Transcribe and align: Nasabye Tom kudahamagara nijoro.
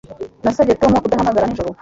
Nasabye 0.43 0.75
Tom 0.81 0.91
kudahamagara 1.03 1.45
nijoro. 1.47 1.71